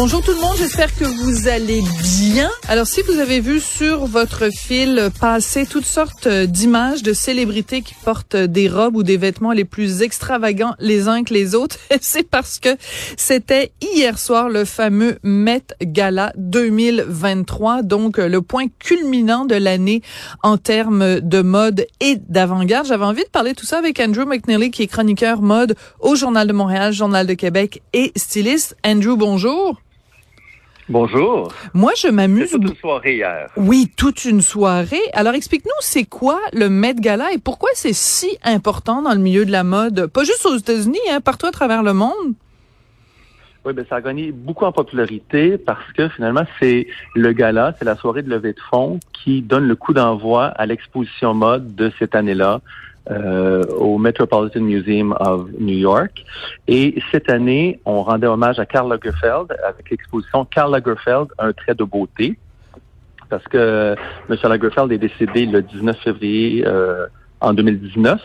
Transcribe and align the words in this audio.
Bonjour 0.00 0.22
tout 0.22 0.30
le 0.30 0.40
monde, 0.40 0.54
j'espère 0.56 0.94
que 0.94 1.04
vous 1.04 1.48
allez 1.48 1.82
bien. 2.30 2.48
Alors 2.68 2.86
si 2.86 3.02
vous 3.02 3.18
avez 3.18 3.40
vu 3.40 3.58
sur 3.58 4.06
votre 4.06 4.48
fil 4.48 5.10
passer 5.20 5.66
toutes 5.66 5.84
sortes 5.84 6.28
d'images 6.28 7.02
de 7.02 7.12
célébrités 7.12 7.82
qui 7.82 7.94
portent 8.04 8.36
des 8.36 8.68
robes 8.68 8.94
ou 8.94 9.02
des 9.02 9.16
vêtements 9.16 9.50
les 9.50 9.64
plus 9.64 10.02
extravagants 10.02 10.76
les 10.78 11.08
uns 11.08 11.24
que 11.24 11.34
les 11.34 11.56
autres, 11.56 11.78
c'est 12.00 12.22
parce 12.22 12.60
que 12.60 12.68
c'était 13.16 13.72
hier 13.82 14.20
soir 14.20 14.48
le 14.48 14.64
fameux 14.64 15.18
Met 15.24 15.64
Gala 15.82 16.32
2023, 16.36 17.82
donc 17.82 18.18
le 18.18 18.40
point 18.40 18.66
culminant 18.78 19.46
de 19.46 19.56
l'année 19.56 20.02
en 20.44 20.58
termes 20.58 21.18
de 21.18 21.42
mode 21.42 21.88
et 21.98 22.18
d'avant-garde. 22.28 22.86
J'avais 22.86 23.04
envie 23.04 23.24
de 23.24 23.30
parler 23.30 23.52
tout 23.52 23.66
ça 23.66 23.78
avec 23.78 23.98
Andrew 23.98 24.26
McNeely 24.28 24.70
qui 24.70 24.84
est 24.84 24.86
chroniqueur 24.86 25.42
mode 25.42 25.74
au 25.98 26.14
Journal 26.14 26.46
de 26.46 26.52
Montréal, 26.52 26.92
Journal 26.92 27.26
de 27.26 27.34
Québec 27.34 27.82
et 27.92 28.12
styliste. 28.14 28.76
Andrew, 28.86 29.16
bonjour. 29.16 29.80
Bonjour. 30.90 31.52
Moi, 31.74 31.92
je 31.98 32.08
m'amuse. 32.08 32.50
toute 32.50 32.62
une 32.62 32.76
soirée 32.76 33.16
hier. 33.16 33.50
Oui, 33.56 33.92
toute 33.94 34.24
une 34.24 34.40
soirée. 34.40 35.02
Alors, 35.12 35.34
explique-nous, 35.34 35.70
c'est 35.80 36.04
quoi 36.04 36.40
le 36.54 36.70
Met 36.70 36.94
Gala 36.94 37.30
et 37.34 37.38
pourquoi 37.38 37.68
c'est 37.74 37.92
si 37.92 38.38
important 38.42 39.02
dans 39.02 39.12
le 39.12 39.18
milieu 39.18 39.44
de 39.44 39.52
la 39.52 39.64
mode, 39.64 40.06
pas 40.06 40.24
juste 40.24 40.46
aux 40.46 40.56
États-Unis, 40.56 40.98
hein, 41.10 41.20
partout 41.20 41.44
à 41.44 41.50
travers 41.50 41.82
le 41.82 41.92
monde? 41.92 42.34
Oui, 43.66 43.74
ben 43.74 43.84
ça 43.90 43.96
a 43.96 44.00
gagné 44.00 44.32
beaucoup 44.32 44.64
en 44.64 44.72
popularité 44.72 45.58
parce 45.58 45.92
que 45.92 46.08
finalement, 46.08 46.44
c'est 46.58 46.86
le 47.14 47.32
gala, 47.32 47.74
c'est 47.78 47.84
la 47.84 47.96
soirée 47.96 48.22
de 48.22 48.30
levée 48.30 48.54
de 48.54 48.60
fonds 48.70 48.98
qui 49.12 49.42
donne 49.42 49.68
le 49.68 49.76
coup 49.76 49.92
d'envoi 49.92 50.46
à 50.46 50.64
l'exposition 50.64 51.34
mode 51.34 51.74
de 51.74 51.92
cette 51.98 52.14
année-là. 52.14 52.62
Euh, 53.10 53.64
au 53.78 53.96
Metropolitan 53.96 54.60
Museum 54.60 55.16
of 55.18 55.46
New 55.58 55.78
York. 55.78 56.26
Et 56.66 56.94
cette 57.10 57.30
année, 57.30 57.80
on 57.86 58.02
rendait 58.02 58.26
hommage 58.26 58.58
à 58.58 58.66
Karl 58.66 58.90
Lagerfeld 58.90 59.56
avec 59.66 59.88
l'exposition 59.90 60.44
Karl 60.44 60.70
Lagerfeld, 60.70 61.28
un 61.38 61.54
trait 61.54 61.74
de 61.74 61.84
beauté. 61.84 62.38
Parce 63.30 63.44
que 63.44 63.96
M. 64.28 64.36
Lagerfeld 64.42 64.92
est 64.92 64.98
décédé 64.98 65.46
le 65.46 65.62
19 65.62 65.96
février 66.04 66.66
euh, 66.66 67.06
en 67.40 67.54
2019. 67.54 68.20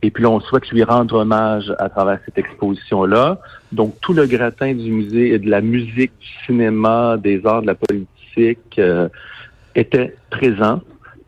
Et 0.00 0.10
puis 0.10 0.22
là, 0.22 0.30
on 0.30 0.40
souhaite 0.40 0.66
lui 0.70 0.82
rendre 0.82 1.16
hommage 1.16 1.74
à 1.78 1.90
travers 1.90 2.18
cette 2.24 2.38
exposition-là. 2.38 3.38
Donc, 3.72 4.00
tout 4.00 4.14
le 4.14 4.26
gratin 4.26 4.72
du 4.72 4.92
musée 4.92 5.34
et 5.34 5.38
de 5.38 5.50
la 5.50 5.60
musique, 5.60 6.12
du 6.18 6.46
cinéma, 6.46 7.18
des 7.18 7.44
arts, 7.44 7.60
de 7.60 7.66
la 7.66 7.74
politique 7.74 8.78
euh, 8.78 9.10
était 9.74 10.16
présent 10.30 10.80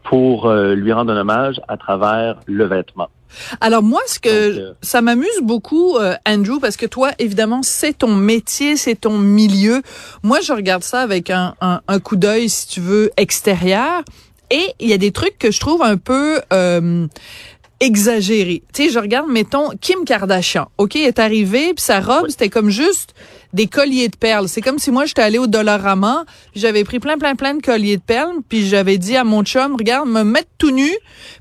pour 0.09 0.47
euh, 0.47 0.75
lui 0.75 0.92
rendre 0.92 1.12
un 1.12 1.20
hommage 1.20 1.61
à 1.69 1.77
travers 1.77 2.41
le 2.47 2.64
vêtement. 2.64 3.09
Alors 3.61 3.83
moi, 3.83 4.01
ce 4.06 4.19
que 4.19 4.53
Donc, 4.53 4.59
euh, 4.59 4.73
ça 4.81 5.03
m'amuse 5.03 5.41
beaucoup, 5.42 5.97
euh, 5.97 6.15
Andrew, 6.27 6.59
parce 6.60 6.78
que 6.78 6.87
toi, 6.87 7.10
évidemment, 7.19 7.62
c'est 7.62 7.99
ton 7.99 8.15
métier, 8.15 8.77
c'est 8.77 8.94
ton 8.94 9.19
milieu. 9.19 9.83
Moi, 10.22 10.41
je 10.41 10.53
regarde 10.53 10.83
ça 10.83 11.03
avec 11.03 11.28
un, 11.28 11.55
un, 11.60 11.83
un 11.87 12.00
coup 12.00 12.16
d'œil, 12.16 12.49
si 12.49 12.69
tu 12.69 12.81
veux, 12.81 13.10
extérieur. 13.19 14.03
Et 14.50 14.72
il 14.81 14.88
y 14.88 14.94
a 14.94 14.99
des 14.99 15.12
trucs 15.12 15.38
que 15.38 15.50
je 15.50 15.60
trouve 15.60 15.83
un 15.83 15.99
peu 15.99 16.41
exagérés. 17.81 18.62
Tu 18.72 18.84
sais, 18.84 18.91
je 18.91 18.99
regarde, 18.99 19.28
mettons, 19.28 19.71
Kim 19.81 20.05
Kardashian. 20.05 20.69
OK, 20.78 20.97
est 20.97 21.19
arrivée, 21.19 21.75
puis 21.75 21.84
sa 21.84 22.00
robe, 22.00 22.28
c'était 22.28 22.49
comme 22.49 22.71
juste 22.71 23.15
des 23.53 23.66
colliers 23.66 24.09
de 24.09 24.16
perles. 24.16 24.49
C'est 24.49 24.61
comme 24.61 24.78
si 24.78 24.91
moi 24.91 25.06
j'étais 25.06 25.22
allée 25.22 25.39
au 25.39 25.47
Dollarama, 25.47 26.25
j'avais 26.55 26.84
pris 26.84 26.99
plein 26.99 27.16
plein 27.16 27.34
plein 27.34 27.55
de 27.55 27.62
colliers 27.62 27.97
de 27.97 28.03
perles, 28.03 28.37
puis 28.49 28.66
j'avais 28.66 28.99
dit 28.99 29.16
à 29.16 29.25
mon 29.25 29.43
chum, 29.43 29.77
regarde, 29.77 30.09
me 30.09 30.22
mettre 30.22 30.49
tout 30.59 30.71
nu, 30.71 30.91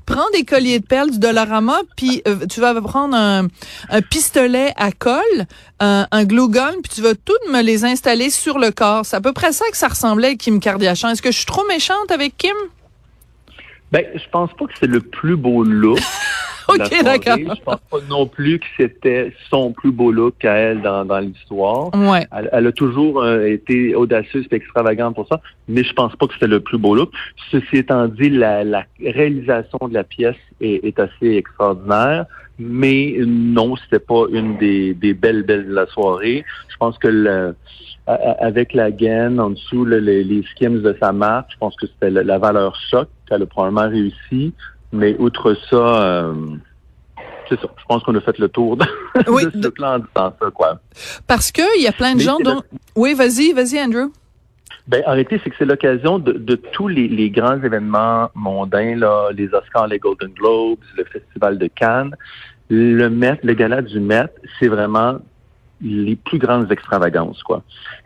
prends 0.06 0.28
des 0.32 0.44
colliers 0.44 0.78
de 0.78 0.86
perles 0.86 1.10
du 1.10 1.18
Dollarama, 1.18 1.80
puis 1.96 2.22
euh, 2.26 2.46
tu 2.46 2.60
vas 2.60 2.80
prendre 2.80 3.14
un, 3.14 3.48
un, 3.90 4.00
pistolet 4.00 4.72
à 4.76 4.92
colle, 4.92 5.46
un, 5.80 6.06
un 6.10 6.24
glue 6.24 6.48
gun, 6.48 6.72
puis 6.82 6.92
tu 6.94 7.02
vas 7.02 7.14
toutes 7.14 7.50
me 7.50 7.62
les 7.62 7.84
installer 7.84 8.30
sur 8.30 8.58
le 8.58 8.70
corps. 8.70 9.04
C'est 9.04 9.16
à 9.16 9.20
peu 9.20 9.32
près 9.32 9.52
ça 9.52 9.66
que 9.70 9.76
ça 9.76 9.88
ressemblait 9.88 10.28
à 10.28 10.34
Kim 10.34 10.60
Kardashian. 10.60 11.10
Est-ce 11.10 11.22
que 11.22 11.30
je 11.30 11.36
suis 11.36 11.46
trop 11.46 11.66
méchante 11.66 12.10
avec 12.10 12.36
Kim? 12.38 12.54
Ben, 13.92 14.04
je 14.14 14.28
pense 14.30 14.52
pas 14.54 14.66
que 14.66 14.72
c'est 14.78 14.86
le 14.86 15.00
plus 15.00 15.36
beau 15.36 15.62
look. 15.64 15.98
OK, 16.68 17.02
d'accord. 17.02 17.38
Je 17.38 17.62
pense 17.62 17.80
pas 17.90 17.98
non 18.10 18.26
plus 18.26 18.58
que 18.58 18.66
c'était 18.76 19.32
son 19.48 19.72
plus 19.72 19.90
beau 19.90 20.12
look 20.12 20.44
à 20.44 20.52
elle 20.52 20.82
dans, 20.82 21.04
dans 21.04 21.18
l'histoire. 21.18 21.94
Ouais. 21.94 22.26
Elle, 22.36 22.50
elle, 22.52 22.66
a 22.66 22.72
toujours 22.72 23.22
euh, 23.22 23.46
été 23.46 23.94
audacieuse 23.94 24.46
et 24.50 24.56
extravagante 24.56 25.14
pour 25.14 25.26
ça, 25.28 25.40
mais 25.66 25.82
je 25.82 25.92
pense 25.94 26.14
pas 26.16 26.26
que 26.26 26.34
c'était 26.34 26.46
le 26.46 26.60
plus 26.60 26.76
beau 26.76 26.94
look. 26.94 27.10
Ceci 27.50 27.78
étant 27.78 28.06
dit, 28.06 28.28
la, 28.28 28.64
la 28.64 28.84
réalisation 29.00 29.78
de 29.88 29.94
la 29.94 30.04
pièce 30.04 30.36
est, 30.60 30.84
est 30.84 30.98
assez 30.98 31.36
extraordinaire, 31.36 32.26
mais 32.58 33.16
non, 33.26 33.76
c'était 33.76 33.98
pas 33.98 34.24
une 34.30 34.58
des, 34.58 34.94
des 34.94 35.14
belles 35.14 35.42
belles 35.44 35.68
de 35.68 35.74
la 35.74 35.86
soirée. 35.86 36.44
Je 36.68 36.76
pense 36.76 36.98
que 36.98 37.08
le, 37.08 37.54
avec 38.06 38.72
la 38.74 38.90
gaine 38.90 39.38
en 39.38 39.50
dessous, 39.50 39.84
le, 39.84 39.98
les, 39.98 40.24
les 40.24 40.42
skims 40.54 40.82
de 40.82 40.96
sa 41.00 41.12
marque, 41.12 41.52
je 41.52 41.58
pense 41.58 41.76
que 41.76 41.86
c'était 41.86 42.10
la, 42.10 42.22
la 42.22 42.38
valeur 42.38 42.74
choc 42.90 43.08
qu'elle 43.28 43.42
a 43.42 43.46
probablement 43.46 43.88
réussi. 43.88 44.52
Mais 44.92 45.14
outre 45.18 45.54
ça, 45.68 46.02
euh, 46.02 46.34
c'est 47.48 47.60
ça. 47.60 47.68
Je 47.76 47.84
pense 47.86 48.02
qu'on 48.02 48.14
a 48.14 48.20
fait 48.20 48.38
le 48.38 48.48
tour 48.48 48.76
de, 48.78 48.86
oui, 49.28 49.44
de 49.44 49.62
ce 49.62 49.68
plan 49.68 49.96
en 49.96 49.98
disant 49.98 50.34
ça, 50.40 50.50
quoi. 50.52 50.80
Parce 51.26 51.52
que 51.52 51.62
il 51.78 51.82
y 51.82 51.86
a 51.86 51.92
plein 51.92 52.12
de 52.12 52.18
Mais 52.18 52.24
gens 52.24 52.38
dont. 52.38 52.62
Oui, 52.96 53.14
vas-y, 53.14 53.52
vas-y, 53.52 53.78
Andrew. 53.78 54.10
Ben, 54.88 55.02
en 55.06 55.10
réalité, 55.10 55.38
c'est 55.44 55.50
que 55.50 55.56
c'est 55.58 55.66
l'occasion 55.66 56.18
de, 56.18 56.54
tous 56.72 56.88
les, 56.88 57.30
grands 57.30 57.62
événements 57.62 58.30
mondains, 58.34 58.96
là, 58.96 59.28
les 59.32 59.52
Oscars, 59.52 59.86
les 59.86 59.98
Golden 59.98 60.30
Globes, 60.30 60.78
le 60.96 61.04
Festival 61.04 61.58
de 61.58 61.66
Cannes. 61.66 62.16
Le 62.70 63.08
Met, 63.08 63.38
le 63.42 63.52
gala 63.52 63.82
du 63.82 64.00
Met, 64.00 64.32
c'est 64.58 64.68
vraiment 64.68 65.18
les 65.82 66.16
plus 66.16 66.38
grandes 66.38 66.72
extravagances, 66.72 67.42
quoi. 67.42 67.62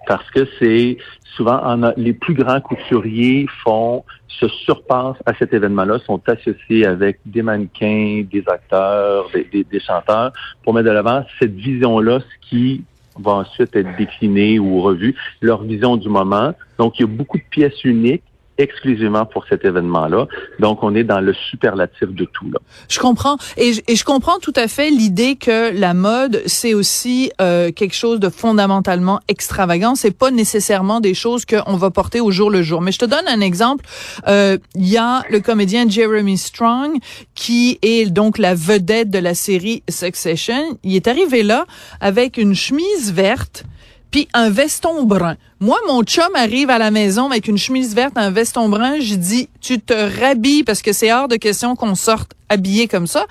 Parce 0.06 0.28
que 0.32 0.46
c'est 0.58 0.98
souvent 1.36 1.58
en, 1.64 1.92
les 1.96 2.12
plus 2.12 2.34
grands 2.34 2.60
couturiers 2.60 3.46
font 3.62 4.04
se 4.28 4.48
surpassent 4.48 5.22
à 5.24 5.34
cet 5.34 5.54
événement-là, 5.54 5.98
sont 6.00 6.20
associés 6.28 6.84
avec 6.84 7.20
des 7.24 7.42
mannequins, 7.42 8.24
des 8.30 8.44
acteurs, 8.48 9.30
des, 9.32 9.44
des, 9.44 9.64
des 9.64 9.80
chanteurs, 9.80 10.32
pour 10.64 10.74
mettre 10.74 10.88
de 10.88 10.94
l'avant 10.94 11.24
cette 11.38 11.54
vision-là, 11.54 12.20
ce 12.20 12.48
qui 12.48 12.84
va 13.18 13.32
ensuite 13.32 13.74
être 13.76 13.96
déclinée 13.96 14.58
ou 14.58 14.80
revue, 14.80 15.14
leur 15.40 15.62
vision 15.62 15.96
du 15.96 16.08
moment. 16.08 16.54
Donc, 16.78 16.98
il 16.98 17.02
y 17.02 17.04
a 17.04 17.08
beaucoup 17.08 17.38
de 17.38 17.44
pièces 17.50 17.84
uniques 17.84 18.24
exclusivement 18.58 19.26
pour 19.26 19.44
cet 19.48 19.64
événement-là. 19.64 20.26
Donc, 20.58 20.82
on 20.82 20.94
est 20.94 21.04
dans 21.04 21.20
le 21.20 21.32
superlatif 21.50 22.08
de 22.08 22.24
tout. 22.24 22.50
Là. 22.50 22.58
Je 22.88 22.98
comprends. 22.98 23.36
Et, 23.56 23.72
et 23.88 23.96
je 23.96 24.04
comprends 24.04 24.38
tout 24.38 24.52
à 24.56 24.68
fait 24.68 24.90
l'idée 24.90 25.36
que 25.36 25.76
la 25.76 25.94
mode, 25.94 26.42
c'est 26.46 26.74
aussi 26.74 27.32
euh, 27.40 27.72
quelque 27.72 27.94
chose 27.94 28.20
de 28.20 28.28
fondamentalement 28.28 29.20
extravagant. 29.28 29.94
C'est 29.94 30.16
pas 30.16 30.30
nécessairement 30.30 31.00
des 31.00 31.14
choses 31.14 31.44
qu'on 31.44 31.76
va 31.76 31.90
porter 31.90 32.20
au 32.20 32.30
jour 32.30 32.50
le 32.50 32.62
jour. 32.62 32.82
Mais 32.82 32.92
je 32.92 32.98
te 32.98 33.04
donne 33.04 33.26
un 33.26 33.40
exemple. 33.40 33.84
Il 34.26 34.32
euh, 34.32 34.58
y 34.76 34.96
a 34.96 35.22
le 35.30 35.40
comédien 35.40 35.88
Jeremy 35.88 36.36
Strong, 36.36 36.98
qui 37.34 37.78
est 37.82 38.10
donc 38.10 38.38
la 38.38 38.54
vedette 38.54 39.10
de 39.10 39.18
la 39.18 39.34
série 39.34 39.82
Succession. 39.88 40.78
Il 40.82 40.94
est 40.94 41.08
arrivé 41.08 41.42
là 41.42 41.64
avec 42.00 42.36
une 42.36 42.54
chemise 42.54 43.12
verte 43.12 43.64
puis 44.12 44.28
un 44.34 44.50
veston 44.50 45.02
brun. 45.02 45.36
Moi, 45.58 45.78
mon 45.88 46.04
chum 46.04 46.28
arrive 46.36 46.70
à 46.70 46.78
la 46.78 46.92
maison 46.92 47.30
avec 47.30 47.48
une 47.48 47.58
chemise 47.58 47.94
verte, 47.94 48.12
un 48.16 48.30
veston 48.30 48.68
brun. 48.68 49.00
Je 49.00 49.14
dis, 49.14 49.48
tu 49.60 49.80
te 49.80 50.20
rhabilles 50.20 50.62
parce 50.62 50.82
que 50.82 50.92
c'est 50.92 51.12
hors 51.12 51.26
de 51.26 51.36
question 51.36 51.74
qu'on 51.74 51.96
sorte 51.96 52.34
habillé 52.48 52.86
comme 52.86 53.08
ça. 53.08 53.26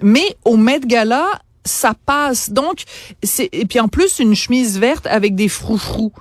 Mais 0.00 0.36
au 0.44 0.56
Met 0.56 0.80
Gala, 0.80 1.26
ça 1.64 1.92
passe. 2.06 2.50
Donc, 2.50 2.82
c'est 3.22 3.50
et 3.52 3.66
puis 3.66 3.78
en 3.78 3.88
plus 3.88 4.18
une 4.18 4.34
chemise 4.34 4.78
verte 4.78 5.06
avec 5.06 5.34
des 5.36 5.48
froufrous. 5.48 6.12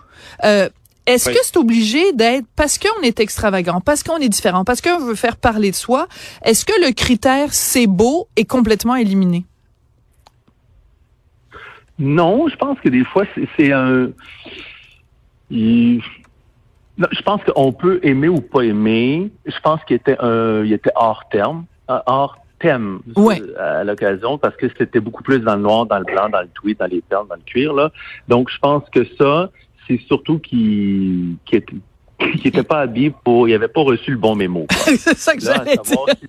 Euh, 0.44 0.70
est-ce 1.08 1.30
oui. 1.30 1.36
que 1.36 1.42
c'est 1.44 1.58
obligé 1.58 2.14
d'être 2.14 2.46
parce 2.56 2.78
qu'on 2.78 3.02
est 3.02 3.20
extravagant, 3.20 3.82
parce 3.82 4.04
qu'on 4.04 4.18
est 4.18 4.30
différent, 4.30 4.64
parce 4.64 4.82
qu'on 4.82 5.00
veut 5.00 5.16
faire 5.16 5.38
parler 5.38 5.72
de 5.72 5.76
soi 5.76 6.08
Est-ce 6.44 6.64
que 6.66 6.74
le 6.86 6.92
critère 6.92 7.54
c'est 7.54 7.88
beau 7.88 8.28
est 8.36 8.46
complètement 8.46 8.96
éliminé? 8.96 9.46
Non, 12.02 12.48
je 12.48 12.56
pense 12.56 12.80
que 12.80 12.90
des 12.90 13.06
fois, 13.06 13.26
c'est 13.56 13.72
un... 13.72 14.10
Il... 15.52 16.02
Non, 16.98 17.08
je 17.12 17.22
pense 17.22 17.42
qu'on 17.44 17.72
peut 17.72 18.00
aimer 18.04 18.28
ou 18.28 18.42
pas 18.42 18.64
aimer. 18.64 19.32
Je 19.46 19.60
pense 19.64 19.84
qu'il 19.86 19.96
était, 19.96 20.18
un, 20.20 20.64
il 20.64 20.74
était 20.74 20.92
hors 20.96 21.24
terme, 21.30 21.66
euh, 21.90 22.00
hors 22.08 22.38
thème 22.60 23.02
Ouais. 23.16 23.42
euh, 23.42 23.82
à 23.82 23.84
l'occasion 23.84 24.38
parce 24.38 24.56
que 24.56 24.68
c'était 24.78 25.00
beaucoup 25.00 25.24
plus 25.24 25.40
dans 25.40 25.56
le 25.56 25.62
noir, 25.62 25.86
dans 25.86 26.00
le 26.00 26.06
blanc, 26.06 26.28
dans 26.30 26.42
le 26.42 26.50
tweet, 26.50 26.80
dans 26.80 26.88
les 26.88 27.02
perles, 27.02 27.28
dans 27.30 27.36
le 27.36 27.42
cuir. 27.42 27.74
Là. 27.74 27.92
Donc, 28.28 28.50
je 28.50 28.58
pense 28.58 28.84
que 28.90 29.06
ça, 29.18 29.52
c'est 29.88 30.00
surtout 30.08 30.40
qui 30.40 31.38
qui 31.46 31.56
était 31.56 31.76
qui 32.40 32.48
était 32.48 32.64
pas 32.64 32.82
habillé 32.82 33.14
pour, 33.24 33.48
il 33.48 33.54
avait 33.54 33.68
pas 33.68 33.82
reçu 33.82 34.12
le 34.12 34.18
bon 34.18 34.36
mémo. 34.36 34.66
c'est 34.70 35.18
ça 35.18 35.34
que 35.36 35.42
j'allais 35.42 35.76
dire. 35.78 35.84
si 35.84 36.28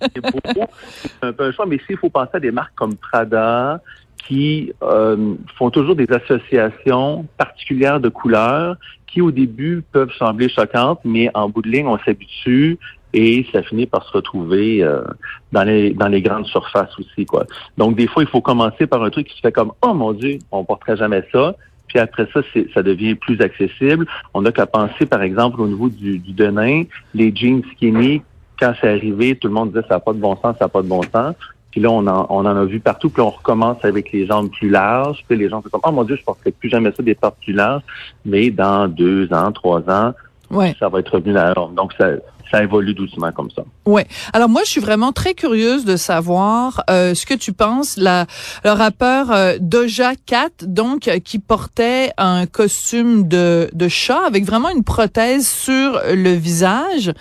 c'est 1.19 1.25
un 1.25 1.33
peu 1.33 1.43
un 1.45 1.51
choix, 1.51 1.65
mais 1.65 1.79
s'il 1.85 1.97
faut 1.97 2.09
penser 2.09 2.31
à 2.33 2.39
des 2.39 2.51
marques 2.51 2.73
comme 2.75 2.95
Prada 2.95 3.81
qui 4.27 4.73
euh, 4.81 5.35
font 5.57 5.69
toujours 5.69 5.95
des 5.95 6.07
associations 6.11 7.25
particulières 7.37 7.99
de 7.99 8.09
couleurs 8.09 8.77
qui 9.07 9.21
au 9.21 9.31
début 9.31 9.83
peuvent 9.91 10.11
sembler 10.17 10.49
choquantes, 10.49 10.99
mais 11.03 11.29
en 11.33 11.49
bout 11.49 11.61
de 11.61 11.69
ligne, 11.69 11.87
on 11.87 11.99
s'habitue 11.99 12.79
et 13.13 13.45
ça 13.51 13.61
finit 13.61 13.85
par 13.85 14.03
se 14.07 14.11
retrouver 14.11 14.83
euh, 14.83 15.03
dans 15.51 15.63
les 15.63 15.91
dans 15.91 16.07
les 16.07 16.21
grandes 16.21 16.47
surfaces 16.47 16.97
aussi 16.97 17.25
quoi. 17.25 17.45
Donc 17.77 17.95
des 17.95 18.07
fois, 18.07 18.23
il 18.23 18.29
faut 18.29 18.41
commencer 18.41 18.87
par 18.87 19.03
un 19.03 19.09
truc 19.11 19.27
qui 19.27 19.35
se 19.35 19.41
fait 19.41 19.51
comme 19.51 19.71
oh 19.81 19.93
mon 19.93 20.13
dieu, 20.13 20.39
on 20.51 20.63
porterait 20.63 20.97
jamais 20.97 21.23
ça. 21.31 21.55
Puis 21.87 21.99
après 21.99 22.27
ça, 22.33 22.41
ça 22.73 22.81
devient 22.81 23.13
plus 23.13 23.39
accessible. 23.39 24.07
On 24.33 24.41
n'a 24.41 24.51
qu'à 24.51 24.65
penser, 24.65 25.05
par 25.05 25.21
exemple, 25.21 25.61
au 25.61 25.67
niveau 25.67 25.89
du, 25.89 26.17
du 26.17 26.33
denim, 26.33 26.85
les 27.13 27.31
jeans 27.35 27.61
skinny, 27.73 28.23
quand 28.59 28.73
c'est 28.81 28.89
arrivé, 28.89 29.35
tout 29.35 29.47
le 29.47 29.53
monde 29.53 29.69
disait 29.69 29.85
ça 29.87 29.95
n'a 29.95 29.99
pas 29.99 30.13
de 30.13 30.17
bon 30.17 30.35
sens, 30.37 30.55
ça 30.57 30.65
n'a 30.65 30.69
pas 30.69 30.81
de 30.81 30.87
bon 30.87 31.03
sens. 31.03 31.35
Puis 31.73 31.81
là, 31.81 31.89
on 31.89 32.05
en, 32.05 32.27
on 32.29 32.41
en 32.45 32.55
a 32.55 32.65
vu 32.65 32.79
partout. 32.79 33.09
Puis 33.09 33.19
on 33.23 33.31
recommence 33.31 33.83
avec 33.83 34.11
les 34.11 34.27
jambes 34.27 34.51
plus 34.51 34.69
larges. 34.69 35.23
Puis 35.27 35.35
les 35.35 35.49
gens 35.49 35.59
font 35.63 35.69
comme, 35.71 35.81
oh 35.83 35.91
mon 35.91 36.03
Dieu, 36.03 36.15
je 36.15 36.23
porterai 36.23 36.51
plus 36.51 36.69
jamais 36.69 36.91
ça 36.95 37.01
des 37.01 37.15
portes 37.15 37.37
plus 37.41 37.51
larges. 37.53 37.81
Mais 38.25 38.51
dans 38.51 38.87
deux 38.87 39.33
ans, 39.33 39.51
trois 39.51 39.81
ans, 39.89 40.13
Ouais. 40.51 40.75
ça 40.79 40.87
va 40.87 40.99
être 40.99 41.09
revenu 41.15 41.35
à 41.35 41.45
la 41.45 41.53
norme. 41.55 41.73
Donc, 41.73 41.93
ça, 41.97 42.09
ça 42.53 42.61
évolue 42.61 42.93
doucement 42.93 43.31
comme 43.31 43.49
ça. 43.49 43.63
Ouais. 43.85 44.05
Alors 44.31 44.47
moi, 44.47 44.61
je 44.63 44.69
suis 44.69 44.81
vraiment 44.81 45.11
très 45.11 45.33
curieuse 45.33 45.85
de 45.85 45.95
savoir 45.95 46.83
euh, 46.89 47.15
ce 47.15 47.25
que 47.25 47.33
tu 47.33 47.51
penses. 47.51 47.97
La, 47.97 48.27
le 48.63 48.69
rappeur 48.69 49.31
euh, 49.31 49.57
Doja 49.59 50.13
Cat, 50.15 50.51
donc, 50.61 51.07
euh, 51.07 51.17
qui 51.17 51.39
portait 51.39 52.11
un 52.17 52.45
costume 52.45 53.27
de, 53.27 53.69
de 53.73 53.87
chat 53.87 54.23
avec 54.27 54.45
vraiment 54.45 54.69
une 54.69 54.83
prothèse 54.83 55.47
sur 55.47 55.99
le 56.13 56.33
visage, 56.33 57.11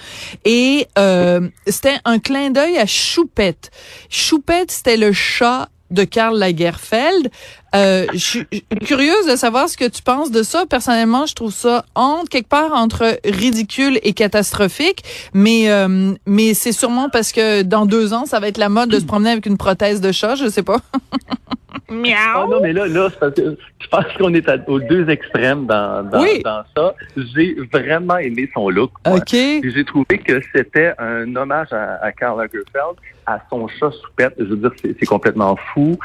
et 0.45 0.87
euh, 0.99 1.49
c'était 1.67 1.99
un 2.05 2.19
clin 2.19 2.51
d'œil 2.51 2.77
à 2.77 2.87
Choupette. 2.87 3.71
Choupette, 4.11 4.71
c'était 4.71 4.99
le 4.99 5.13
chat 5.13 5.69
de 5.93 6.05
Karl 6.05 6.39
Lagerfeld. 6.39 7.31
Euh, 7.75 8.07
je 8.13 8.19
suis 8.19 8.47
curieuse 8.85 9.27
de 9.27 9.37
savoir 9.37 9.69
ce 9.69 9.77
que 9.77 9.89
tu 9.89 10.03
penses 10.03 10.31
de 10.31 10.43
ça. 10.43 10.67
Personnellement, 10.67 11.27
je 11.27 11.35
trouve 11.35 11.53
ça 11.53 11.85
entre 11.95 12.29
quelque 12.29 12.49
part 12.49 12.73
entre 12.73 13.19
ridicule 13.25 13.99
et 14.03 14.13
catastrophique, 14.13 15.03
mais 15.33 15.71
euh, 15.71 16.13
mais 16.27 16.55
c'est 16.55 16.73
sûrement 16.73 17.09
parce 17.09 17.33
que 17.33 17.63
dans 17.63 17.87
deux 17.87 18.13
ans, 18.13 18.27
ça 18.27 18.41
va 18.41 18.49
être 18.49 18.59
la 18.59 18.69
mode 18.69 18.91
de 18.91 18.99
se 18.99 19.05
promener 19.05 19.31
avec 19.31 19.47
une 19.47 19.57
prothèse 19.57 20.01
de 20.01 20.13
chat. 20.13 20.35
Je 20.35 20.49
sais 20.49 20.63
pas. 20.63 20.81
Ah 22.17 22.47
non, 22.49 22.61
mais 22.61 22.73
là, 22.73 22.87
là, 22.87 23.09
c'est 23.11 23.19
parce 23.21 23.35
que 23.35 23.57
je 23.81 23.87
pense 23.89 24.05
qu'on 24.19 24.33
est 24.35 24.49
à- 24.49 24.59
aux 24.69 24.81
deux 24.81 25.09
extrêmes 25.11 25.67
dans, 25.67 26.03
dans, 26.09 26.23
Oui. 26.23 26.41
dans 26.45 26.63
ça. 26.77 26.95
J'ai 27.35 27.55
vraiment 27.73 28.19
aimé 28.19 28.49
son 28.55 28.69
look. 28.71 28.91
Ok. 29.07 29.31
J'ai 29.33 29.85
trouvé 29.85 30.19
que 30.19 30.41
c'était 30.55 30.93
un 30.99 31.35
hommage 31.37 31.73
à, 31.73 31.97
à 32.05 32.13
Karl 32.13 32.39
Lagerfeld, 32.39 32.97
à 33.27 33.41
son 33.51 33.69
chat 33.69 33.91
soupette. 33.91 34.35
Je 34.39 34.45
veux 34.45 34.57
dire, 34.57 34.73
c'est 34.81 34.97
c'est 34.99 35.07
complètement 35.07 35.57
fou. 35.73 35.99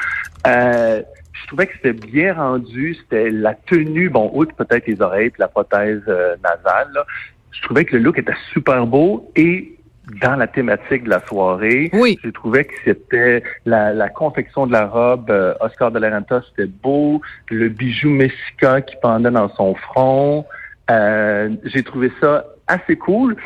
Euh, 0.46 1.02
je 1.32 1.46
trouvais 1.46 1.66
que 1.66 1.74
c'était 1.76 1.92
bien 1.92 2.34
rendu. 2.34 2.94
C'était 3.00 3.30
la 3.30 3.54
tenue, 3.54 4.08
bon, 4.10 4.30
outre 4.34 4.54
peut-être 4.54 4.86
les 4.86 5.00
oreilles 5.00 5.30
puis 5.30 5.40
la 5.40 5.48
prothèse 5.48 6.02
euh, 6.08 6.36
nasale. 6.42 6.88
là. 6.94 7.04
Je 7.50 7.62
trouvais 7.62 7.84
que 7.84 7.96
le 7.96 8.02
look 8.02 8.18
était 8.18 8.34
super 8.52 8.86
beau 8.86 9.30
et 9.34 9.74
dans 10.22 10.36
la 10.36 10.46
thématique 10.46 11.04
de 11.04 11.10
la 11.10 11.20
soirée, 11.26 11.90
Oui. 11.92 12.18
j'ai 12.24 12.32
trouvé 12.32 12.64
que 12.64 12.74
c'était 12.84 13.42
la, 13.66 13.92
la 13.92 14.08
confection 14.08 14.66
de 14.66 14.72
la 14.72 14.86
robe 14.86 15.30
euh, 15.30 15.54
Oscar 15.60 15.90
de 15.90 15.98
la 15.98 16.10
Renta, 16.10 16.40
c'était 16.48 16.70
beau. 16.70 17.20
Le 17.50 17.68
bijou 17.68 18.08
Messica 18.10 18.80
qui 18.80 18.96
pendait 19.02 19.30
dans 19.30 19.48
son 19.50 19.74
front. 19.74 20.46
Euh, 20.90 21.50
j'ai 21.64 21.82
trouvé 21.82 22.10
ça 22.20 22.44
assez 22.66 22.96
cool. 22.96 23.36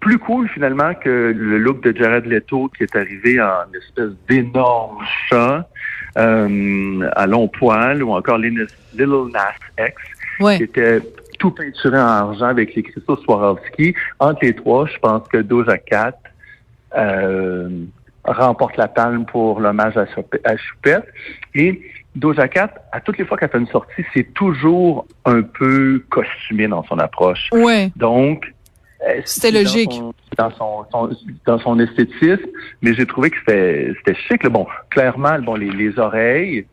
Plus 0.00 0.18
cool 0.18 0.48
finalement 0.48 0.94
que 0.94 1.34
le 1.36 1.58
look 1.58 1.82
de 1.82 1.96
Jared 1.96 2.24
Leto 2.26 2.70
qui 2.76 2.84
est 2.84 2.94
arrivé 2.94 3.40
en 3.40 3.64
espèce 3.76 4.10
d'énorme 4.28 4.98
chat 5.28 5.68
euh, 6.16 7.08
à 7.16 7.26
long 7.26 7.48
poil 7.48 8.02
ou 8.02 8.12
encore 8.12 8.38
Lil 8.38 8.66
Nas 8.96 9.52
X 9.78 9.94
Ouais. 10.40 10.56
qui 10.56 10.62
était 10.62 11.00
tout 11.38 11.50
peinturé 11.50 11.98
en 11.98 12.06
argent 12.06 12.46
avec 12.46 12.74
les 12.74 12.82
cristaux 12.82 13.16
Swarovski. 13.16 13.94
Entre 14.18 14.44
les 14.44 14.54
trois, 14.54 14.86
je 14.86 14.98
pense 14.98 15.26
que 15.28 15.38
Doja 15.38 15.78
Cat 15.78 16.18
euh, 16.96 17.68
remporte 18.24 18.76
la 18.76 18.88
palme 18.88 19.24
pour 19.24 19.60
l'hommage 19.60 19.96
à, 19.96 20.06
à 20.44 20.56
Choupette. 20.56 21.06
Et 21.54 21.80
Doja 22.16 22.48
Cat, 22.48 22.74
à 22.92 23.00
toutes 23.00 23.18
les 23.18 23.24
fois 23.24 23.36
qu'elle 23.38 23.50
fait 23.50 23.58
une 23.58 23.68
sortie, 23.68 24.04
c'est 24.12 24.34
toujours 24.34 25.06
un 25.24 25.42
peu 25.42 26.02
costumé 26.10 26.66
dans 26.68 26.82
son 26.84 26.98
approche. 26.98 27.48
Ouais. 27.52 27.90
Donc, 27.96 28.52
euh, 29.06 29.20
C'était 29.24 29.48
c'est 29.48 29.62
logique. 29.62 30.00
Dans 30.36 30.50
son, 30.50 30.84
dans 30.92 31.10
son, 31.10 31.16
dans 31.46 31.58
son 31.58 31.78
esthétisme, 31.78 32.46
mais 32.82 32.94
j'ai 32.94 33.06
trouvé 33.06 33.30
que 33.30 33.36
c'était 33.38 33.92
c'était 33.98 34.14
chic. 34.14 34.46
Bon, 34.48 34.66
clairement, 34.90 35.38
bon, 35.40 35.54
les, 35.54 35.70
les 35.70 35.98
oreilles 35.98 36.66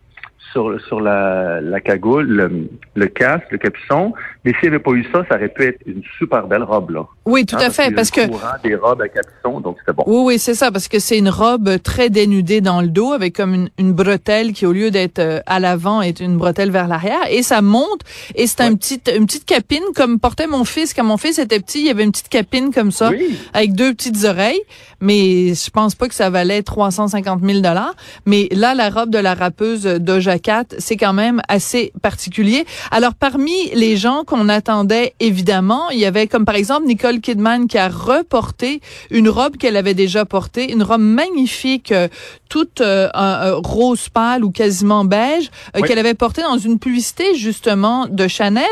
sur, 0.52 0.80
sur 0.88 1.02
la, 1.02 1.60
la 1.62 1.82
cagoule, 1.82 2.28
le, 2.28 2.70
le 2.96 3.08
casque, 3.08 3.46
le 3.52 3.58
capuchon. 3.58 4.14
Mais 4.44 4.52
s'il 4.54 4.70
n'y 4.70 4.76
avait 4.76 4.84
pas 4.84 4.92
eu 4.92 5.04
ça, 5.12 5.24
ça 5.30 5.36
aurait 5.36 5.50
pu 5.50 5.64
être 5.64 5.80
une 5.86 6.02
super 6.18 6.48
belle 6.48 6.64
robe, 6.64 6.92
là. 6.92 7.06
Oui, 7.26 7.46
tout 7.46 7.56
Hein, 7.56 7.68
à 7.68 7.70
fait, 7.72 7.92
parce 7.92 8.12
que 8.12 8.28
courant 8.28 8.54
des 8.64 8.76
robes 8.76 9.02
à 9.02 9.08
capuchon, 9.10 9.60
donc 9.60 9.78
c'était 9.80 9.94
bon. 9.94 10.04
Oui, 10.08 10.34
oui, 10.34 10.40
c'est 10.40 10.54
ça, 10.54 10.72
parce 10.72 10.88
que 10.88 11.00
c'est 11.00 11.18
une 11.18 11.30
robe 11.30 11.82
très 11.82 12.10
dénudée 12.10 12.62
dans 12.62 12.82
le 12.82 12.88
dos, 12.88 13.12
avec 13.14 13.36
comme 13.36 13.54
une, 13.54 13.70
une 13.80 13.94
bretelle 13.94 14.54
qui, 14.54 14.66
au 14.66 14.72
lieu 14.72 14.92
d'être 14.92 15.20
euh, 15.20 15.40
à 15.46 15.60
l'avant, 15.60 16.02
est 16.02 16.20
une 16.20 16.38
bretelle 16.38 16.70
vers 16.72 16.88
l'arrière, 16.88 17.22
et 17.30 17.42
ça 17.44 17.62
monte, 17.62 18.02
et 18.36 18.46
c'est 18.48 18.62
un 18.62 18.76
petit, 18.76 19.02
une 19.18 19.26
petite 19.26 19.46
capine, 19.46 19.84
comme 19.96 20.20
portait 20.20 20.48
mon 20.48 20.64
fils. 20.66 20.94
Quand 20.94 21.04
mon 21.04 21.18
fils 21.18 21.40
était 21.40 21.60
petit, 21.60 21.80
il 21.80 21.88
y 21.88 21.90
avait 21.90 22.04
une 22.04 22.12
petite 22.12 22.30
capine 22.30 22.72
comme 22.74 22.92
ça, 22.92 23.10
Oui. 23.10 23.38
avec 23.54 23.74
deux 23.74 23.94
petites 23.94 24.24
oreilles, 24.26 24.62
mais 25.02 25.54
je 25.56 25.70
pense 25.72 25.96
pas 25.96 26.08
que 26.08 26.14
ça 26.16 26.30
valait 26.30 26.62
350 26.62 27.42
000 27.44 27.60
dollars. 27.62 27.96
Mais 28.26 28.48
là, 28.52 28.76
la 28.76 28.90
robe 28.90 29.10
de 29.10 29.18
la 29.18 29.34
rappeuse 29.34 29.84
Doja 29.86 30.35
C'est 30.80 30.98
quand 30.98 31.14
même 31.14 31.42
assez 31.48 31.92
particulier. 32.02 32.66
Alors, 32.92 33.16
parmi 33.16 33.70
les 33.74 33.98
gens 33.98 34.24
qu'on 34.26 34.50
attendait, 34.50 35.14
évidemment, 35.20 35.90
il 35.90 36.00
y 36.00 36.06
avait 36.06 36.28
comme 36.28 36.46
par 36.46 36.56
exemple 36.56 36.86
Nicole 36.88 37.20
Kidman 37.20 37.68
qui 37.68 37.78
a 37.78 37.88
reporté 37.90 38.82
une 39.12 39.30
robe 39.30 39.58
qu'elle 39.58 39.78
avait 39.78 39.94
déjà 39.94 40.26
portée, 40.26 40.72
une 40.72 40.84
robe 40.84 41.02
magnifique, 41.02 41.92
euh, 41.92 42.08
toute 42.50 42.82
euh, 42.82 43.10
un 43.14 43.54
rose 43.64 44.10
pâle 44.10 44.44
ou 44.44 44.52
quasiment 44.52 45.06
beige, 45.06 45.50
euh, 45.76 45.80
Oui. 45.82 45.88
qu'elle 45.88 46.00
avait 46.00 46.14
portée 46.14 46.42
dans 46.42 46.58
une 46.58 46.80
publicité 46.80 47.36
justement 47.36 48.08
de 48.08 48.28
Chanel. 48.28 48.66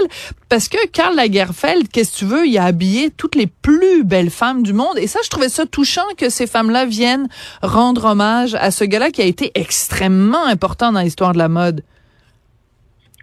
Parce 0.54 0.70
que 0.70 0.86
Karl 0.86 1.16
Lagerfeld, 1.16 1.88
qu'est-ce 1.92 2.14
que 2.14 2.18
tu 2.20 2.26
veux, 2.26 2.46
il 2.46 2.56
a 2.60 2.66
habillé 2.66 3.10
toutes 3.10 3.34
les 3.34 3.48
plus 3.48 4.04
belles 4.04 4.30
femmes 4.30 4.62
du 4.62 4.72
monde. 4.72 5.00
Et 5.00 5.08
ça, 5.08 5.18
je 5.24 5.30
trouvais 5.32 5.50
ça 5.50 5.66
touchant 5.66 6.06
que 6.16 6.30
ces 6.30 6.46
femmes-là 6.46 6.86
viennent 6.86 7.28
rendre 7.64 8.06
hommage 8.06 8.54
à 8.54 8.70
ce 8.70 8.84
gars-là 8.84 9.10
qui 9.10 9.24
a 9.24 9.26
été 9.26 9.52
extrêmement 9.56 10.46
important 10.46 10.92
dans 10.92 11.00
l'histoire 11.00 11.34
de 11.34 11.40
la 11.40 11.50
mode. 11.50 11.82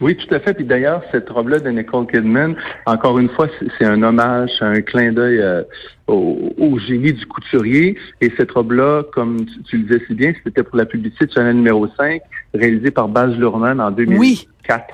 Oui, 0.01 0.17
tout 0.17 0.35
à 0.35 0.41
fait. 0.41 0.55
Puis 0.55 0.65
d'ailleurs, 0.65 1.05
cette 1.13 1.31
robe-là 1.31 1.61
de 1.61 1.71
Nicole 1.71 2.09
Kidman, 2.09 2.57
encore 2.87 3.21
une 3.21 3.29
fois, 3.29 3.47
c'est- 3.79 3.85
un 3.85 4.03
hommage, 4.03 4.51
un 4.61 4.81
clin 4.81 5.13
d'œil 5.13 5.39
euh, 5.39 5.63
au, 6.09 6.53
au 6.59 6.81
génie 6.81 7.13
du 7.13 7.27
couturier. 7.27 7.97
Et 8.21 8.33
cette 8.37 8.51
robe-là, 8.51 9.05
comme 9.15 9.47
tu, 9.47 9.63
tu 9.63 9.77
le 9.77 9.83
disais 9.85 10.03
si 10.09 10.15
bien, 10.15 10.33
c'était 10.43 10.65
pour 10.65 10.77
la 10.77 10.85
publicité 10.85 11.27
de 11.27 11.33
Chanel 11.33 11.55
numéro 11.55 11.87
5, 11.97 12.23
réalisée 12.53 12.91
par 12.91 13.07
Baz 13.07 13.37
Luhrmann 13.37 13.81
en 13.81 13.93
2004. 13.93 14.85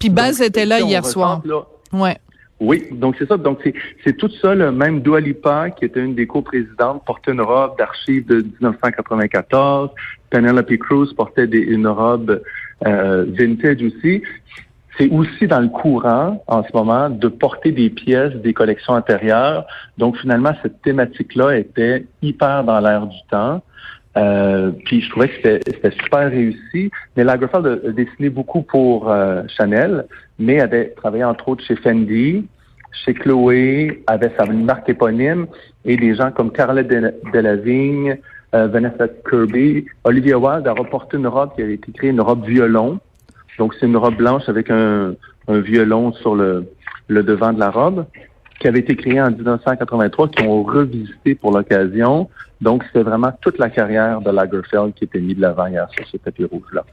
Puis 0.00 0.08
Baz 0.08 0.40
était 0.40 0.64
là 0.66 0.78
si 0.78 0.86
hier 0.86 1.04
soir. 1.04 1.42
là, 1.44 1.60
Ouais. 1.92 2.16
oui, 2.60 2.86
donc 2.92 3.14
c'est 3.18 3.28
ça. 3.28 3.36
Donc 3.36 3.58
c'est 3.62 3.74
c'est 4.02 4.16
tout 4.16 4.30
ça, 4.40 4.54
le 4.54 4.72
même 4.72 5.00
Dua 5.00 5.20
Lipa, 5.20 5.70
qui 5.70 5.84
était 5.84 6.00
une 6.00 6.14
des 6.14 6.26
coprésidentes, 6.26 7.04
portait 7.04 7.32
une 7.32 7.40
robe 7.42 7.76
d'archives 7.78 8.26
de 8.26 8.36
1994. 8.36 9.90
Penelope 10.30 10.76
Cruz 10.78 11.12
portait 11.14 11.46
des, 11.46 11.58
une 11.58 11.86
robe 11.86 12.42
euh, 12.86 13.26
vintage 13.28 13.82
aussi. 13.82 14.22
C'est 14.98 15.08
aussi 15.10 15.46
dans 15.46 15.60
le 15.60 15.68
courant 15.68 16.42
en 16.46 16.62
ce 16.64 16.68
moment 16.74 17.08
de 17.10 17.28
porter 17.28 17.72
des 17.72 17.90
pièces 17.90 18.34
des 18.34 18.52
collections 18.52 18.94
antérieures. 18.94 19.64
Donc 19.98 20.16
finalement, 20.18 20.52
cette 20.62 20.82
thématique-là 20.82 21.58
était 21.58 22.06
hyper 22.22 22.64
dans 22.64 22.80
l'air 22.80 23.06
du 23.06 23.18
temps. 23.30 23.62
Euh, 24.16 24.72
puis 24.84 25.00
je 25.02 25.10
trouvais 25.10 25.28
que 25.28 25.34
c'était 25.66 25.90
super 26.02 26.30
réussi. 26.30 26.90
Mais 27.16 27.24
Lagerfeld 27.24 27.66
a, 27.66 27.92
dessiné 27.92 28.28
beaucoup 28.28 28.62
pour 28.62 29.10
euh, 29.10 29.42
Chanel, 29.56 30.06
mais 30.38 30.60
avait 30.60 30.88
travaillé 30.90 31.24
entre 31.24 31.48
autres 31.48 31.64
chez 31.64 31.76
Fendi, 31.76 32.46
chez 33.04 33.14
Chloé, 33.14 34.02
avait 34.06 34.32
sa 34.38 34.46
marque 34.46 34.88
éponyme, 34.88 35.46
et 35.84 35.96
des 35.96 36.14
gens 36.14 36.30
comme 36.32 36.50
Carla 36.50 36.82
De- 36.82 37.14
Delavigne, 37.32 38.18
euh, 38.54 38.66
Vanessa 38.66 39.06
Kirby, 39.28 39.86
Olivia 40.04 40.36
Wilde 40.38 40.66
a 40.66 40.72
reporté 40.72 41.16
une 41.16 41.28
robe 41.28 41.54
qui 41.54 41.62
avait 41.62 41.74
été 41.74 41.92
créée, 41.92 42.10
une 42.10 42.20
robe 42.20 42.44
violon. 42.44 42.98
Donc 43.58 43.74
c'est 43.78 43.86
une 43.86 43.96
robe 43.96 44.16
blanche 44.16 44.48
avec 44.48 44.70
un, 44.70 45.14
un 45.46 45.60
violon 45.60 46.12
sur 46.14 46.34
le, 46.34 46.66
le 47.06 47.22
devant 47.22 47.52
de 47.52 47.60
la 47.60 47.70
robe. 47.70 48.06
qui 48.58 48.66
avait 48.68 48.80
été 48.80 48.96
créé 48.96 49.20
en 49.20 49.30
1983, 49.30 50.28
qui 50.30 50.42
ont 50.44 50.62
revisité 50.64 51.34
pour 51.34 51.52
l'occasion. 51.52 52.28
Donc, 52.60 52.84
c'était 52.84 53.02
vraiment 53.02 53.32
toute 53.40 53.58
la 53.58 53.70
carrière 53.70 54.20
de 54.20 54.30
Lagerfeld 54.30 54.92
qui 54.94 55.04
était 55.04 55.18
mise 55.18 55.36
de 55.36 55.40
l'avant 55.40 55.66
hier 55.66 55.88
sur 55.96 56.06
ce 56.06 56.18
tapis 56.18 56.44
rouge-là. 56.44 56.84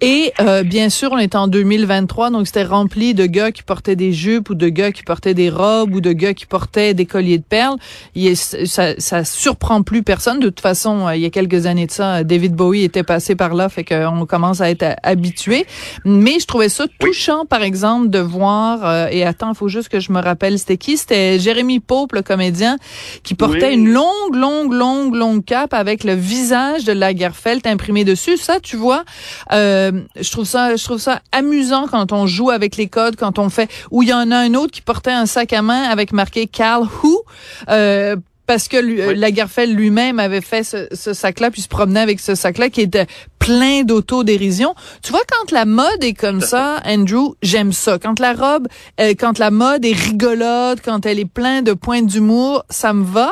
Et 0.00 0.32
euh, 0.40 0.62
bien 0.62 0.90
sûr, 0.90 1.10
on 1.12 1.18
est 1.18 1.34
en 1.34 1.48
2023, 1.48 2.30
donc 2.30 2.46
c'était 2.46 2.62
rempli 2.62 3.14
de 3.14 3.26
gars 3.26 3.50
qui 3.50 3.64
portaient 3.64 3.96
des 3.96 4.12
jupes 4.12 4.50
ou 4.50 4.54
de 4.54 4.68
gars 4.68 4.92
qui 4.92 5.02
portaient 5.02 5.34
des 5.34 5.50
robes 5.50 5.94
ou 5.94 6.00
de 6.00 6.12
gars 6.12 6.34
qui 6.34 6.46
portaient 6.46 6.94
des 6.94 7.06
colliers 7.06 7.38
de 7.38 7.44
perles. 7.44 7.76
Il 8.14 8.36
ça, 8.36 8.98
ça 8.98 9.24
surprend 9.24 9.82
plus 9.82 10.02
personne. 10.02 10.38
De 10.38 10.46
toute 10.46 10.60
façon, 10.60 11.08
euh, 11.08 11.16
il 11.16 11.22
y 11.22 11.26
a 11.26 11.30
quelques 11.30 11.66
années 11.66 11.86
de 11.86 11.90
ça, 11.90 12.22
David 12.22 12.54
Bowie 12.54 12.84
était 12.84 13.02
passé 13.02 13.34
par 13.34 13.54
là, 13.54 13.68
fait 13.68 13.84
qu'on 13.84 14.24
commence 14.26 14.60
à 14.60 14.70
être 14.70 14.96
habitué. 15.02 15.66
Mais 16.04 16.38
je 16.38 16.46
trouvais 16.46 16.68
ça 16.68 16.84
touchant, 17.00 17.44
par 17.44 17.62
exemple, 17.62 18.08
de 18.10 18.20
voir. 18.20 18.84
Euh, 18.84 19.08
et 19.10 19.24
attends, 19.24 19.50
il 19.50 19.56
faut 19.56 19.68
juste 19.68 19.88
que 19.88 19.98
je 19.98 20.12
me 20.12 20.20
rappelle, 20.20 20.58
c'était 20.58 20.76
qui? 20.76 20.96
C'était 20.96 21.38
Jérémy 21.40 21.80
Pope, 21.80 22.12
le 22.12 22.22
comédien, 22.22 22.76
qui 23.24 23.34
portait 23.34 23.74
une 23.74 23.88
longue, 23.88 24.34
longue, 24.34 24.72
longue 24.72 25.07
longue, 25.16 25.44
cape 25.44 25.74
avec 25.74 26.04
le 26.04 26.14
visage 26.14 26.84
de 26.84 26.92
Lagerfeld 26.92 27.66
imprimé 27.66 28.04
dessus. 28.04 28.36
Ça, 28.36 28.60
tu 28.60 28.76
vois, 28.76 29.04
euh, 29.52 29.92
je 30.20 30.30
trouve 30.30 30.44
ça, 30.44 30.76
je 30.76 30.84
trouve 30.84 30.98
ça 30.98 31.20
amusant 31.32 31.86
quand 31.88 32.12
on 32.12 32.26
joue 32.26 32.50
avec 32.50 32.76
les 32.76 32.88
codes, 32.88 33.16
quand 33.16 33.38
on 33.38 33.48
fait. 33.48 33.70
Ou 33.90 34.02
il 34.02 34.08
y 34.08 34.12
en 34.12 34.30
a 34.30 34.36
un 34.36 34.54
autre 34.54 34.72
qui 34.72 34.82
portait 34.82 35.12
un 35.12 35.26
sac 35.26 35.52
à 35.52 35.62
main 35.62 35.82
avec 35.84 36.12
marqué 36.12 36.46
Carl 36.46 36.86
Who. 37.02 37.22
Euh, 37.68 38.16
parce 38.48 38.66
que 38.66 38.78
Lagerfeld 39.12 39.78
lui-même 39.78 40.18
avait 40.18 40.40
fait 40.40 40.64
ce, 40.64 40.88
ce 40.92 41.12
sac-là, 41.12 41.50
puis 41.50 41.60
se 41.60 41.68
promenait 41.68 42.00
avec 42.00 42.18
ce 42.18 42.34
sac-là 42.34 42.70
qui 42.70 42.80
était 42.80 43.06
plein 43.38 43.82
d'autodérision. 43.82 44.74
Tu 45.02 45.10
vois, 45.10 45.20
quand 45.30 45.52
la 45.52 45.66
mode 45.66 46.02
est 46.02 46.14
comme 46.14 46.40
ça, 46.40 46.80
Andrew, 46.86 47.34
j'aime 47.42 47.72
ça. 47.72 47.98
Quand 47.98 48.18
la 48.18 48.32
robe, 48.32 48.66
euh, 49.00 49.12
quand 49.18 49.38
la 49.38 49.50
mode 49.50 49.84
est 49.84 49.92
rigolote, 49.92 50.80
quand 50.82 51.04
elle 51.04 51.18
est 51.18 51.30
pleine 51.30 51.62
de 51.62 51.74
points 51.74 52.00
d'humour, 52.00 52.64
ça 52.70 52.94
me 52.94 53.04
va. 53.04 53.30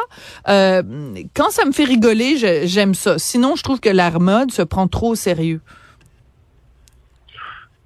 Euh, 0.50 0.82
quand 1.34 1.48
ça 1.48 1.64
me 1.64 1.72
fait 1.72 1.84
rigoler, 1.84 2.36
j'aime 2.66 2.92
ça. 2.92 3.18
Sinon, 3.18 3.56
je 3.56 3.62
trouve 3.62 3.80
que 3.80 3.88
la 3.88 4.10
mode 4.10 4.52
se 4.52 4.60
prend 4.60 4.86
trop 4.86 5.12
au 5.12 5.14
sérieux. 5.14 5.62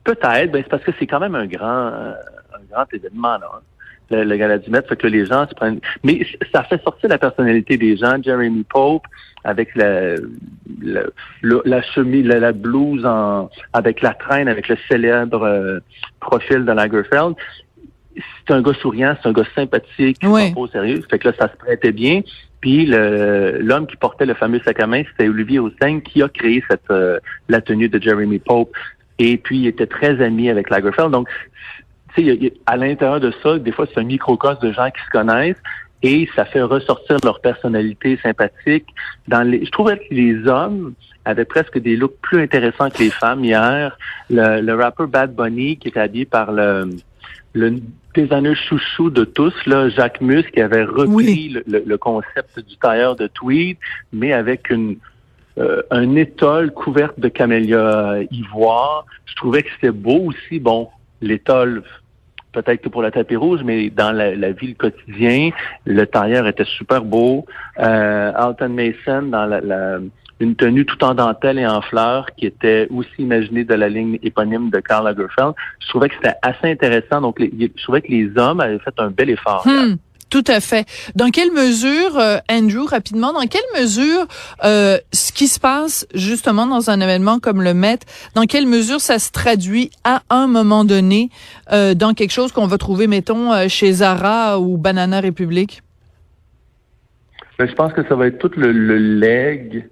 Peut-être, 0.03 0.51
ben 0.51 0.65
c'est 0.65 0.69
parce 0.69 0.83
que 0.83 0.91
c'est 0.99 1.07
quand 1.07 1.21
même 1.21 1.37
un 1.37 1.47
grand, 1.47 1.87
un 1.87 2.65
grand 2.73 2.93
événement 2.93 3.39
là. 3.39 3.61
Le, 4.11 4.25
le 4.25 4.37
gala 4.37 4.59
du 4.59 4.71
fait 4.71 4.97
que 4.97 5.07
les 5.07 5.25
gens 5.27 5.47
se 5.49 5.55
prennent. 5.55 5.81
Mais 6.03 6.27
ça 6.53 6.65
fait 6.65 6.83
sortir 6.83 7.09
la 7.09 7.19
personnalité 7.19 7.77
des 7.77 7.97
gens. 7.97 8.21
Jeremy 8.23 8.65
Pope 8.65 9.05
avec 9.45 9.75
la, 9.75 10.17
la, 11.43 11.83
chemise, 11.83 12.27
la, 12.27 12.53
blouse 12.53 13.05
en, 13.07 13.51
avec 13.73 14.03
la 14.03 14.15
traîne, 14.15 14.49
avec 14.49 14.69
le 14.69 14.77
célèbre 14.89 15.43
euh, 15.43 15.81
profil 16.21 16.65
de 16.65 16.73
Lagerfeld. 16.73 17.35
C'est 18.17 18.53
un 18.53 18.61
gars 18.61 18.75
souriant, 18.75 19.17
c'est 19.23 19.29
un 19.29 19.33
gars 19.33 19.45
sympathique, 19.55 20.19
oui. 20.25 20.53
pas 20.53 20.61
au 20.61 20.67
sérieux. 20.69 21.01
Fait 21.09 21.19
que 21.19 21.29
là, 21.29 21.35
ça 21.39 21.49
se 21.51 21.57
prêtait 21.57 21.93
bien. 21.93 22.21
Puis 22.61 22.87
l'homme 22.87 23.87
qui 23.87 23.97
portait 23.97 24.27
le 24.27 24.35
fameux 24.35 24.61
sac 24.65 24.81
à 24.81 24.87
main, 24.87 25.03
c'était 25.11 25.29
Olivier 25.29 25.59
Hossein 25.59 26.01
qui 26.01 26.23
a 26.23 26.29
créé 26.29 26.63
cette 26.69 26.91
euh, 26.91 27.19
la 27.49 27.61
tenue 27.61 27.89
de 27.89 28.01
Jeremy 28.01 28.39
Pope. 28.39 28.73
Et 29.19 29.37
puis, 29.37 29.59
il 29.61 29.67
était 29.67 29.87
très 29.87 30.21
ami 30.23 30.51
avec 30.51 30.71
Lagerfeld. 30.71 31.11
Donc, 31.11 31.29
à 32.67 32.77
l'intérieur 32.77 33.21
de 33.21 33.33
ça, 33.43 33.59
des 33.59 33.73
fois, 33.73 33.87
c'est 33.93 34.01
un 34.01 34.05
microcosme 34.05 34.61
de 34.63 34.73
gens 34.73 34.91
qui 34.91 35.01
se 35.05 35.11
connaissent 35.11 35.63
et 36.03 36.29
ça 36.35 36.45
fait 36.45 36.63
ressortir 36.63 37.19
leur 37.25 37.41
personnalité 37.41 38.19
sympathique. 38.23 38.87
Dans 39.29 39.43
les, 39.43 39.65
je 39.65 39.71
trouvais 39.71 39.99
que 39.99 40.15
les 40.15 40.47
hommes 40.47 40.95
avaient 41.25 41.45
presque 41.45 41.79
des 41.79 41.97
looks 41.97 42.17
plus 42.23 42.43
intéressants 42.43 42.89
que 42.91 42.99
les 42.99 43.11
femmes 43.11 43.45
hier. 43.45 43.99
Le, 44.31 44.61
le 44.61 44.75
rappeur 44.75 45.09
Bad 45.09 45.35
Bunny, 45.35 45.77
qui 45.77 45.89
était 45.89 46.01
habillé 46.01 46.25
par 46.25 46.53
le, 46.53 46.91
le 47.53 47.81
designer 48.15 48.57
chouchou 48.57 49.11
de 49.11 49.25
tous, 49.25 49.55
là, 49.67 49.89
Jacques 49.89 50.21
Mus, 50.21 50.45
qui 50.45 50.61
avait 50.61 50.85
repris 50.85 51.57
le, 51.67 51.97
concept 51.97 52.59
du 52.61 52.77
tailleur 52.77 53.17
de 53.17 53.27
tweed, 53.27 53.77
mais 54.13 54.33
avec 54.33 54.71
une 54.71 54.97
euh, 55.59 55.83
un 55.91 56.15
étole 56.15 56.71
couverte 56.71 57.19
de 57.19 57.29
camélia 57.29 58.21
ivoire. 58.31 59.05
Je 59.27 59.35
trouvais 59.35 59.63
que 59.63 59.69
c'était 59.75 59.91
beau 59.91 60.29
aussi. 60.29 60.61
Bon, 60.61 60.89
l'étole 61.21 61.83
peut-être 62.53 62.83
que 62.83 62.89
pour 62.89 63.03
la 63.03 63.11
tapis 63.11 63.37
rouge, 63.37 63.61
mais 63.65 63.91
dans 63.91 64.13
la, 64.13 64.35
la 64.35 64.53
vie, 64.53 64.77
le 64.81 65.51
le 65.87 66.07
tailleur 66.07 66.47
était 66.47 66.65
super 66.65 67.05
beau. 67.05 67.47
Euh, 67.79 68.33
Alton 68.35 68.71
Mason 68.71 69.23
dans 69.23 69.47
la, 69.47 69.99
une 70.41 70.57
tenue 70.57 70.87
tout 70.87 71.03
en 71.05 71.15
dentelle 71.15 71.59
et 71.59 71.67
en 71.67 71.83
fleurs 71.83 72.27
qui 72.37 72.47
était 72.47 72.89
aussi 72.91 73.11
imaginée 73.19 73.65
de 73.65 73.75
la 73.75 73.89
ligne 73.89 74.19
éponyme 74.23 74.71
de 74.71 74.81
Karl 74.81 75.05
Lagerfeld. 75.05 75.53
Je 75.81 75.89
trouvais 75.89 76.09
que 76.09 76.15
c'était 76.17 76.37
assez 76.43 76.71
intéressant. 76.71 77.21
Donc, 77.21 77.39
je 77.41 77.83
trouvais 77.83 78.01
que 78.01 78.11
les 78.11 78.31
hommes 78.37 78.61
avaient 78.61 78.79
fait 78.79 78.99
un 78.99 79.11
bel 79.11 79.31
effort. 79.31 79.67
Hmm. 79.67 79.97
Tout 80.31 80.45
à 80.47 80.61
fait. 80.61 80.87
Dans 81.17 81.31
quelle 81.31 81.51
mesure, 81.51 82.17
euh, 82.17 82.39
Andrew, 82.49 82.87
rapidement, 82.87 83.33
dans 83.33 83.47
quelle 83.47 83.61
mesure 83.83 84.27
euh, 84.65 84.97
ce 85.13 85.33
qui 85.33 85.49
se 85.49 85.59
passe 85.59 86.07
justement 86.15 86.67
dans 86.67 86.89
un 86.89 87.01
événement 87.01 87.41
comme 87.41 87.63
le 87.63 87.75
Met, 87.75 87.99
dans 88.37 88.45
quelle 88.45 88.67
mesure 88.67 89.01
ça 89.01 89.19
se 89.19 89.33
traduit 89.33 89.91
à 90.05 90.23
un 90.31 90.47
moment 90.47 90.85
donné 90.85 91.31
euh, 91.73 91.95
dans 91.95 92.15
quelque 92.15 92.31
chose 92.31 92.53
qu'on 92.53 92.69
va 92.69 92.79
trouver, 92.79 93.09
mettons, 93.09 93.53
euh, 93.53 93.67
chez 93.67 93.93
Zara 93.93 94.61
ou 94.61 94.77
Banana 94.77 95.21
Republic? 95.21 95.83
Ben, 97.59 97.69
je 97.69 97.75
pense 97.75 97.93
que 97.93 98.07
ça 98.09 98.15
va 98.15 98.29
être 98.29 98.39
tout 98.39 98.53
le, 98.57 98.71
le 98.71 98.99
leg 98.99 99.85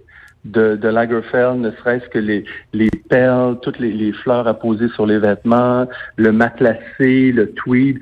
de, 0.45 0.77
de 0.77 0.89
Lagerfeld, 0.89 1.59
ne 1.59 1.73
serait-ce 1.73 2.09
que 2.11 2.19
les, 2.19 2.45
les 2.73 2.91
perles, 3.09 3.59
toutes 3.61 3.81
les, 3.81 3.93
les 3.93 4.13
fleurs 4.13 4.47
à 4.47 4.55
poser 4.55 4.89
sur 4.91 5.05
les 5.05 5.19
vêtements, 5.19 5.87
le 6.17 6.31
matelassé, 6.31 7.33
le 7.33 7.51
tweed 7.53 7.99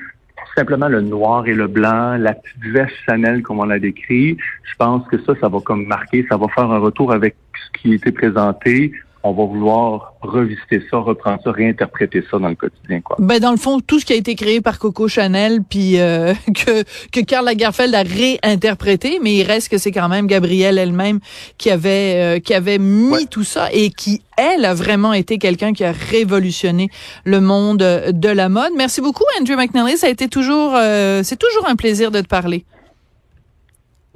simplement 0.56 0.88
le 0.88 1.02
noir 1.02 1.46
et 1.46 1.54
le 1.54 1.66
blanc, 1.66 2.16
la 2.16 2.34
petite 2.34 2.72
veste 2.72 2.94
Chanel 3.06 3.42
comme 3.42 3.60
on 3.60 3.64
l'a 3.64 3.78
décrit. 3.78 4.36
Je 4.64 4.74
pense 4.78 5.06
que 5.08 5.20
ça, 5.22 5.34
ça 5.40 5.48
va 5.48 5.60
comme 5.60 5.86
marquer, 5.86 6.26
ça 6.28 6.36
va 6.36 6.48
faire 6.48 6.70
un 6.70 6.78
retour 6.78 7.12
avec 7.12 7.36
ce 7.54 7.80
qui 7.80 7.94
été 7.94 8.10
présenté. 8.10 8.92
On 9.28 9.32
va 9.32 9.44
vouloir 9.44 10.14
revisiter 10.20 10.80
ça, 10.90 10.98
reprendre 10.98 11.40
ça, 11.42 11.50
réinterpréter 11.50 12.22
ça 12.30 12.38
dans 12.38 12.48
le 12.48 12.54
quotidien. 12.54 13.00
Quoi. 13.00 13.16
Ben 13.18 13.40
dans 13.40 13.50
le 13.50 13.56
fond, 13.56 13.80
tout 13.80 13.98
ce 13.98 14.04
qui 14.04 14.12
a 14.12 14.16
été 14.16 14.34
créé 14.36 14.60
par 14.60 14.78
Coco 14.78 15.08
Chanel, 15.08 15.62
puis 15.68 15.98
euh, 16.00 16.32
que 16.54 16.84
que 17.10 17.20
Karl 17.20 17.44
Lagerfeld 17.44 17.94
a 17.94 18.02
réinterprété, 18.02 19.18
mais 19.22 19.34
il 19.34 19.42
reste 19.42 19.68
que 19.68 19.78
c'est 19.78 19.92
quand 19.92 20.08
même 20.08 20.26
Gabrielle 20.26 20.78
elle-même 20.78 21.18
qui 21.58 21.70
avait 21.70 22.36
euh, 22.36 22.38
qui 22.38 22.54
avait 22.54 22.78
mis 22.78 23.26
tout 23.26 23.44
ça 23.44 23.68
et 23.72 23.90
qui 23.90 24.22
elle 24.36 24.64
a 24.64 24.74
vraiment 24.74 25.12
été 25.12 25.38
quelqu'un 25.38 25.72
qui 25.72 25.82
a 25.82 25.92
révolutionné 25.92 26.88
le 27.24 27.40
monde 27.40 27.78
de 27.78 28.28
la 28.28 28.48
mode. 28.48 28.72
Merci 28.76 29.00
beaucoup 29.00 29.24
Andrew 29.40 29.56
McNally, 29.56 29.96
ça 29.96 30.06
a 30.06 30.10
été 30.10 30.28
toujours 30.28 30.74
euh, 30.76 31.22
c'est 31.24 31.38
toujours 31.38 31.66
un 31.68 31.76
plaisir 31.76 32.10
de 32.10 32.20
te 32.20 32.28
parler. 32.28 32.64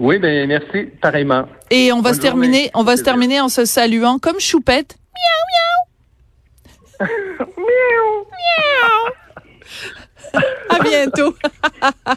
Oui, 0.01 0.19
ben 0.19 0.49
merci, 0.49 0.87
pareillement. 1.03 1.45
Et 1.71 1.93
on 1.93 2.01
va 2.01 2.15
se 2.15 2.21
terminer, 2.21 2.71
on 2.73 2.83
va 2.83 2.97
se 2.97 3.03
terminer 3.03 3.39
en 3.43 3.51
se 3.51 3.67
saluant 3.67 4.19
comme 4.19 4.41
Choupette. 4.41 4.97
Miaou 5.15 5.45
miaou. 7.05 7.45
miaou 7.59 8.27
miaou. 8.33 9.11
À 10.71 10.79
bientôt. 10.83 11.35